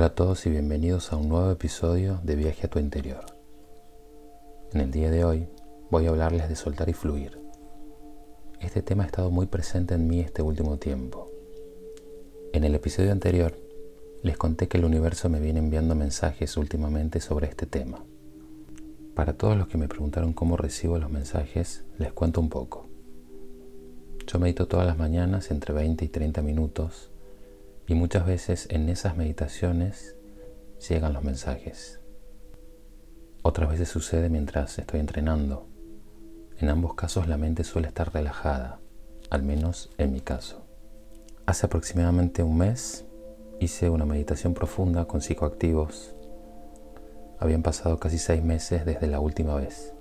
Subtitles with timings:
[0.00, 3.22] Hola a todos y bienvenidos a un nuevo episodio de Viaje a tu interior.
[4.72, 5.46] En el día de hoy
[5.90, 7.38] voy a hablarles de soltar y fluir.
[8.60, 11.30] Este tema ha estado muy presente en mí este último tiempo.
[12.54, 13.58] En el episodio anterior
[14.22, 18.02] les conté que el universo me viene enviando mensajes últimamente sobre este tema.
[19.14, 22.88] Para todos los que me preguntaron cómo recibo los mensajes, les cuento un poco.
[24.26, 27.09] Yo medito todas las mañanas entre 20 y 30 minutos
[27.90, 30.14] y muchas veces en esas meditaciones
[30.88, 31.98] llegan los mensajes.
[33.42, 35.66] Otras veces sucede mientras estoy entrenando.
[36.58, 38.78] En ambos casos la mente suele estar relajada,
[39.28, 40.64] al menos en mi caso.
[41.46, 43.06] Hace aproximadamente un mes
[43.58, 46.14] hice una meditación profunda con psicoactivos.
[47.40, 49.94] Habían pasado casi seis meses desde la última vez.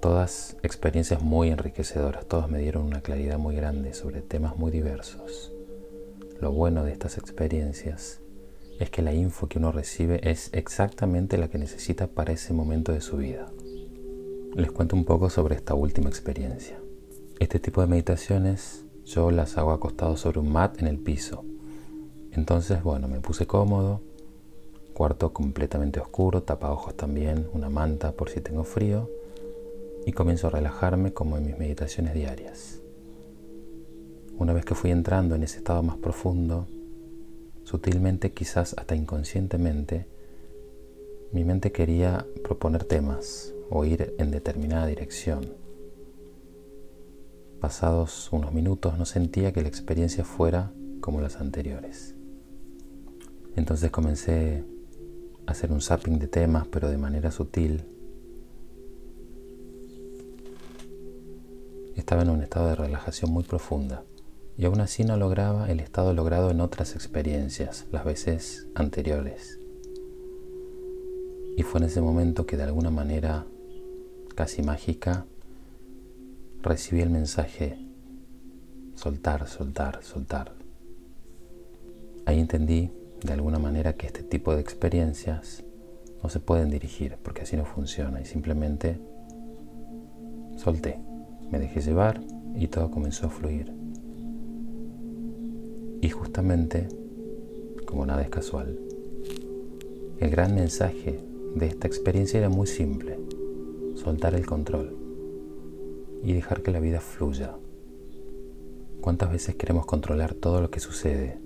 [0.00, 5.52] Todas experiencias muy enriquecedoras, todas me dieron una claridad muy grande sobre temas muy diversos.
[6.40, 8.20] Lo bueno de estas experiencias
[8.78, 12.92] es que la info que uno recibe es exactamente la que necesita para ese momento
[12.92, 13.50] de su vida.
[14.54, 16.78] Les cuento un poco sobre esta última experiencia.
[17.40, 21.44] Este tipo de meditaciones yo las hago acostado sobre un mat en el piso.
[22.30, 24.00] Entonces, bueno, me puse cómodo,
[24.94, 29.10] cuarto completamente oscuro, tapa ojos también, una manta por si tengo frío,
[30.06, 32.80] y comienzo a relajarme como en mis meditaciones diarias.
[34.38, 36.68] Una vez que fui entrando en ese estado más profundo,
[37.64, 40.06] sutilmente, quizás hasta inconscientemente,
[41.32, 45.54] mi mente quería proponer temas o ir en determinada dirección.
[47.60, 52.14] Pasados unos minutos no sentía que la experiencia fuera como las anteriores.
[53.56, 54.62] Entonces comencé
[55.46, 57.82] a hacer un zapping de temas, pero de manera sutil.
[61.96, 64.04] Estaba en un estado de relajación muy profunda
[64.58, 69.60] y aún así no lograba el estado logrado en otras experiencias, las veces anteriores.
[71.56, 73.46] Y fue en ese momento que de alguna manera
[74.34, 75.26] casi mágica
[76.60, 77.78] recibí el mensaje
[78.96, 80.52] soltar, soltar, soltar.
[82.26, 82.90] Ahí entendí
[83.22, 85.62] de alguna manera que este tipo de experiencias
[86.20, 88.98] no se pueden dirigir porque así no funciona y simplemente
[90.56, 90.98] solté,
[91.48, 92.20] me dejé llevar
[92.56, 93.77] y todo comenzó a fluir.
[96.18, 96.88] Justamente,
[97.86, 98.76] como nada es casual,
[100.18, 101.20] el gran mensaje
[101.54, 103.20] de esta experiencia era muy simple,
[103.94, 104.96] soltar el control
[106.24, 107.54] y dejar que la vida fluya.
[109.00, 111.38] ¿Cuántas veces queremos controlar todo lo que sucede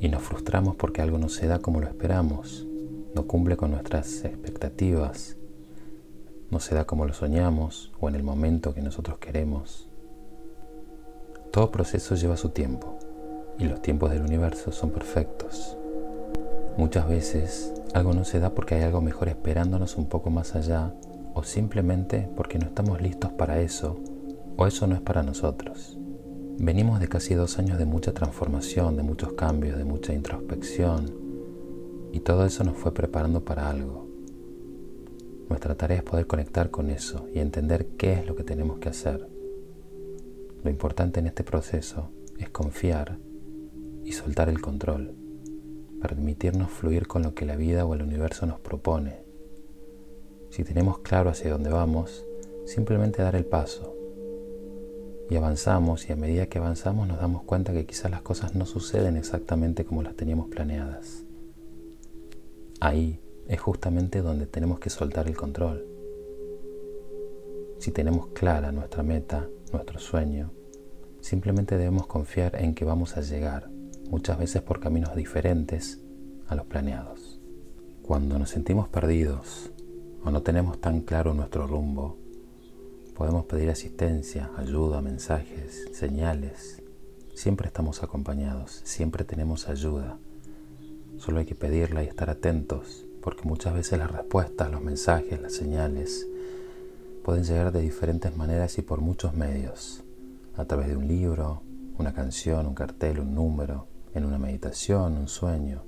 [0.00, 2.66] y nos frustramos porque algo no se da como lo esperamos,
[3.14, 5.38] no cumple con nuestras expectativas,
[6.50, 9.88] no se da como lo soñamos o en el momento que nosotros queremos?
[11.50, 12.93] Todo proceso lleva su tiempo
[13.58, 15.76] y los tiempos del universo son perfectos.
[16.76, 20.92] Muchas veces algo no se da porque hay algo mejor esperándonos un poco más allá
[21.34, 24.00] o simplemente porque no estamos listos para eso
[24.56, 25.98] o eso no es para nosotros.
[26.58, 31.12] Venimos de casi dos años de mucha transformación, de muchos cambios, de mucha introspección
[32.12, 34.08] y todo eso nos fue preparando para algo.
[35.48, 38.88] Nuestra tarea es poder conectar con eso y entender qué es lo que tenemos que
[38.88, 39.28] hacer.
[40.62, 43.18] Lo importante en este proceso es confiar
[44.04, 45.14] y soltar el control,
[46.00, 49.24] permitirnos fluir con lo que la vida o el universo nos propone.
[50.50, 52.24] Si tenemos claro hacia dónde vamos,
[52.66, 53.96] simplemente dar el paso.
[55.30, 58.66] Y avanzamos y a medida que avanzamos nos damos cuenta que quizás las cosas no
[58.66, 61.24] suceden exactamente como las teníamos planeadas.
[62.80, 65.86] Ahí es justamente donde tenemos que soltar el control.
[67.78, 70.52] Si tenemos clara nuestra meta, nuestro sueño,
[71.20, 73.73] simplemente debemos confiar en que vamos a llegar
[74.14, 75.98] muchas veces por caminos diferentes
[76.46, 77.40] a los planeados.
[78.00, 79.72] Cuando nos sentimos perdidos
[80.22, 82.16] o no tenemos tan claro nuestro rumbo,
[83.16, 86.80] podemos pedir asistencia, ayuda, mensajes, señales.
[87.34, 90.16] Siempre estamos acompañados, siempre tenemos ayuda.
[91.18, 95.54] Solo hay que pedirla y estar atentos, porque muchas veces las respuestas, los mensajes, las
[95.54, 96.24] señales
[97.24, 100.04] pueden llegar de diferentes maneras y por muchos medios,
[100.56, 101.62] a través de un libro,
[101.98, 105.84] una canción, un cartel, un número, en una meditación, un sueño.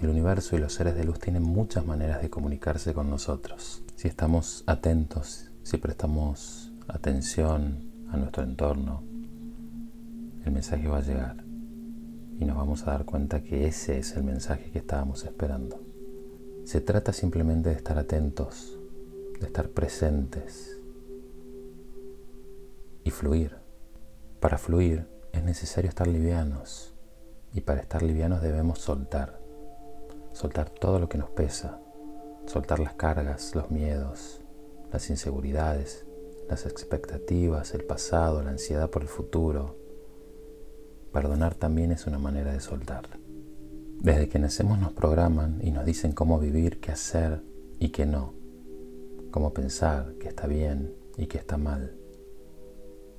[0.00, 3.82] El universo y los seres de luz tienen muchas maneras de comunicarse con nosotros.
[3.96, 9.02] Si estamos atentos, si prestamos atención a nuestro entorno,
[10.44, 11.44] el mensaje va a llegar
[12.38, 15.82] y nos vamos a dar cuenta que ese es el mensaje que estábamos esperando.
[16.64, 18.78] Se trata simplemente de estar atentos,
[19.40, 20.78] de estar presentes
[23.04, 23.56] y fluir.
[24.40, 26.94] Para fluir es necesario estar livianos,
[27.52, 29.40] y para estar livianos debemos soltar.
[30.32, 31.80] soltar todo lo que nos pesa,
[32.46, 34.40] soltar las cargas, los miedos,
[34.92, 36.06] las inseguridades,
[36.48, 39.76] las expectativas, el pasado, la ansiedad por el futuro.
[41.12, 43.18] Perdonar también es una manera de soltar.
[44.00, 47.42] Desde que nacemos nos programan y nos dicen cómo vivir, qué hacer
[47.78, 48.34] y qué no,
[49.30, 51.96] cómo pensar, qué está bien y qué está mal.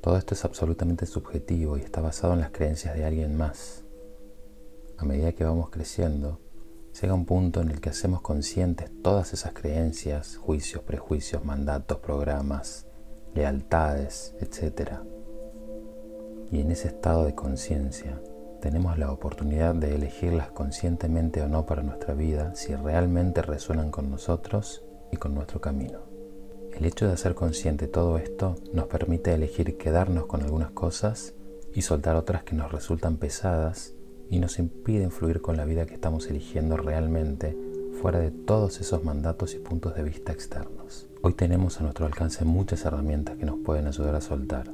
[0.00, 3.84] Todo esto es absolutamente subjetivo y está basado en las creencias de alguien más.
[4.98, 6.40] A medida que vamos creciendo,
[7.00, 12.88] llega un punto en el que hacemos conscientes todas esas creencias, juicios, prejuicios, mandatos, programas,
[13.32, 14.94] lealtades, etc.
[16.50, 18.20] Y en ese estado de conciencia
[18.60, 24.10] tenemos la oportunidad de elegirlas conscientemente o no para nuestra vida si realmente resuenan con
[24.10, 26.00] nosotros y con nuestro camino.
[26.76, 31.34] El hecho de hacer consciente todo esto nos permite elegir quedarnos con algunas cosas
[31.72, 33.94] y soltar otras que nos resultan pesadas
[34.30, 37.56] y nos impiden fluir con la vida que estamos eligiendo realmente
[38.00, 41.08] fuera de todos esos mandatos y puntos de vista externos.
[41.22, 44.72] Hoy tenemos a nuestro alcance muchas herramientas que nos pueden ayudar a soltar.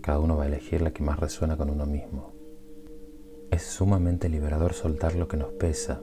[0.00, 2.32] Cada uno va a elegir la que más resuena con uno mismo.
[3.50, 6.00] Es sumamente liberador soltar lo que nos pesa,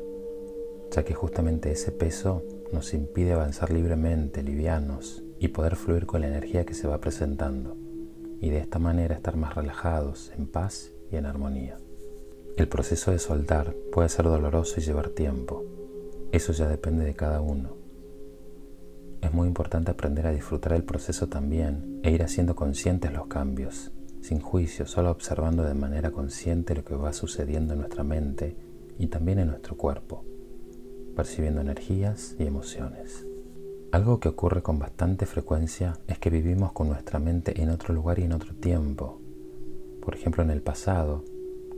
[0.91, 6.27] ya que justamente ese peso nos impide avanzar libremente, livianos, y poder fluir con la
[6.27, 7.75] energía que se va presentando,
[8.39, 11.77] y de esta manera estar más relajados, en paz y en armonía.
[12.57, 15.63] El proceso de soltar puede ser doloroso y llevar tiempo.
[16.31, 17.77] Eso ya depende de cada uno.
[19.21, 23.91] Es muy importante aprender a disfrutar el proceso también e ir haciendo conscientes los cambios,
[24.21, 28.55] sin juicio, solo observando de manera consciente lo que va sucediendo en nuestra mente
[28.97, 30.23] y también en nuestro cuerpo,
[31.15, 33.25] percibiendo energías y emociones.
[33.91, 38.19] Algo que ocurre con bastante frecuencia es que vivimos con nuestra mente en otro lugar
[38.19, 39.19] y en otro tiempo.
[40.01, 41.23] Por ejemplo, en el pasado,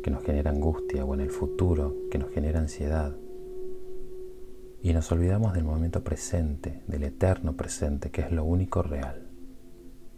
[0.01, 3.15] que nos genera angustia, o en el futuro, que nos genera ansiedad
[4.83, 9.27] y nos olvidamos del momento presente, del eterno presente, que es lo único real.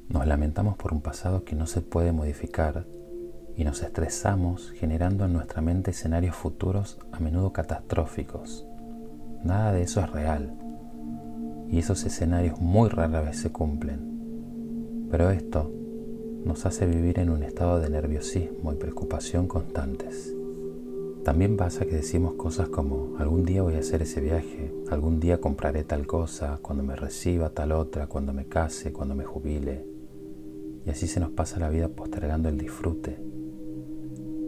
[0.07, 2.85] Nos lamentamos por un pasado que no se puede modificar
[3.57, 8.65] y nos estresamos generando en nuestra mente escenarios futuros a menudo catastróficos.
[9.43, 10.53] Nada de eso es real
[11.69, 15.07] y esos escenarios muy rara vez se cumplen.
[15.11, 15.71] Pero esto
[16.45, 20.33] nos hace vivir en un estado de nerviosismo y preocupación constantes.
[21.23, 25.39] También pasa que decimos cosas como, algún día voy a hacer ese viaje, algún día
[25.39, 29.85] compraré tal cosa, cuando me reciba tal otra, cuando me case, cuando me jubile.
[30.85, 33.17] Y así se nos pasa la vida postergando el disfrute.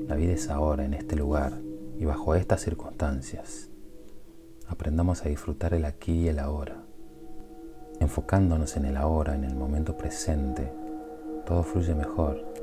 [0.07, 1.61] La vida es ahora, en este lugar
[1.97, 3.69] y bajo estas circunstancias.
[4.67, 6.83] Aprendamos a disfrutar el aquí y el ahora.
[8.01, 10.73] Enfocándonos en el ahora, en el momento presente,
[11.45, 12.55] todo fluye mejor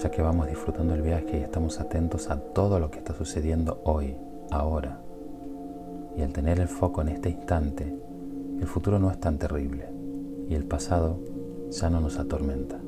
[0.00, 3.82] ya que vamos disfrutando el viaje y estamos atentos a todo lo que está sucediendo
[3.84, 4.16] hoy,
[4.50, 5.02] ahora.
[6.16, 7.94] Y al tener el foco en este instante,
[8.58, 9.90] el futuro no es tan terrible
[10.48, 11.20] y el pasado
[11.70, 12.80] ya no nos atormenta.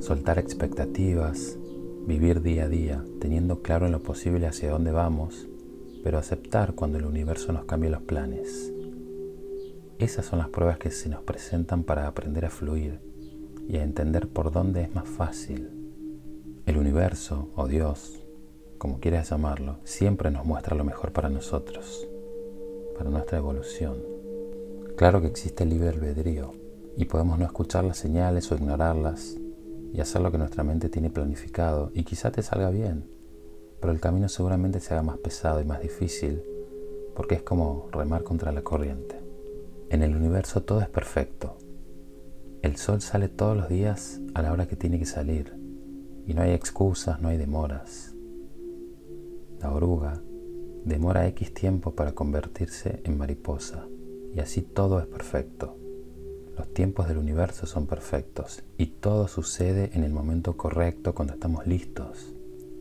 [0.00, 1.58] Soltar expectativas,
[2.06, 5.48] vivir día a día, teniendo claro en lo posible hacia dónde vamos,
[6.02, 8.70] pero aceptar cuando el universo nos cambie los planes.
[9.98, 13.13] Esas son las pruebas que se nos presentan para aprender a fluir
[13.68, 15.70] y a entender por dónde es más fácil
[16.66, 18.20] el universo o Dios,
[18.78, 22.08] como quieras llamarlo, siempre nos muestra lo mejor para nosotros,
[22.96, 23.98] para nuestra evolución.
[24.96, 26.52] Claro que existe el libre albedrío
[26.96, 29.36] y podemos no escuchar las señales o ignorarlas
[29.92, 33.10] y hacer lo que nuestra mente tiene planificado y quizá te salga bien,
[33.80, 36.42] pero el camino seguramente se haga más pesado y más difícil
[37.14, 39.20] porque es como remar contra la corriente.
[39.90, 41.56] En el universo todo es perfecto.
[42.64, 45.52] El sol sale todos los días a la hora que tiene que salir
[46.26, 48.14] y no hay excusas, no hay demoras.
[49.60, 50.22] La oruga
[50.82, 53.86] demora X tiempo para convertirse en mariposa
[54.34, 55.76] y así todo es perfecto.
[56.56, 61.66] Los tiempos del universo son perfectos y todo sucede en el momento correcto cuando estamos
[61.66, 62.32] listos.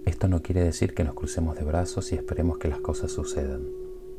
[0.05, 3.67] Esto no quiere decir que nos crucemos de brazos y esperemos que las cosas sucedan,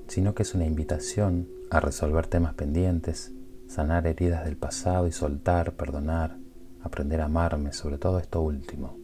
[0.08, 3.32] sino que es una invitación a resolver temas pendientes,
[3.74, 6.38] sanar heridas del pasado y soltar, perdonar,
[6.80, 8.96] aprender a amarme, sobre todo esto último.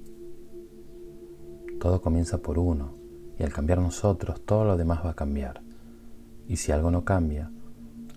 [1.81, 2.95] Todo comienza por uno
[3.37, 5.61] y al cambiar nosotros todo lo demás va a cambiar.
[6.47, 7.50] Y si algo no cambia,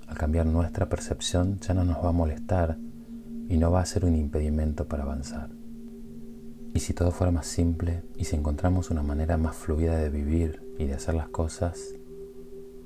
[0.08, 2.78] al cambiar nuestra percepción ya no nos va a molestar
[3.50, 5.50] y no va a ser un impedimento para avanzar.
[6.76, 10.76] Y si todo fuera más simple y si encontramos una manera más fluida de vivir
[10.78, 11.96] y de hacer las cosas,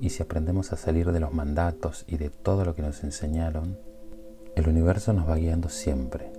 [0.00, 3.78] y si aprendemos a salir de los mandatos y de todo lo que nos enseñaron,
[4.54, 6.32] el universo nos va guiando siempre.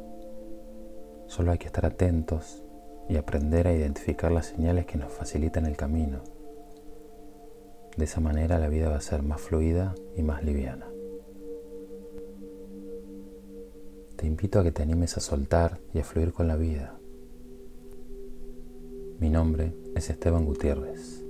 [1.28, 2.64] Solo hay que estar atentos
[3.08, 6.22] y aprender a identificar las señales que nos facilitan el camino.
[7.98, 10.88] De esa manera la vida va a ser más fluida y más liviana.
[14.16, 17.00] Te invito a que te animes a soltar y a fluir con la vida.
[19.20, 21.29] Mi nombre es Esteban Gutiérrez.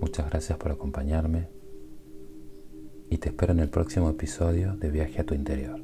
[0.00, 1.48] Muchas gracias por acompañarme
[3.10, 5.80] y te espero en el próximo episodio de Viaje a tu interior.